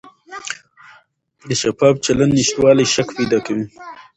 [1.47, 3.65] د شفاف چلند نشتوالی شک پیدا کوي